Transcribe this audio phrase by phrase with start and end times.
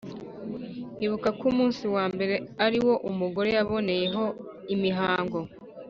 [1.05, 4.23] ibuka ko umunsi wa mbere ari uwo umugore yaboneyeho
[4.75, 5.39] imihango.